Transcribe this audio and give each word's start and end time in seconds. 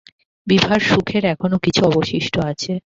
বিভার 0.47 0.79
সুখের 0.81 1.23
এখনো 1.25 1.57
কিছু 1.57 1.81
অবশিষ্ট 1.85 2.35
আছে। 2.51 2.73